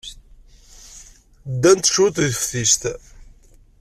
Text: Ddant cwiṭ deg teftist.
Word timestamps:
Ddant 1.51 1.91
cwiṭ 1.93 2.15
deg 2.23 2.33
teftist. 2.35 2.83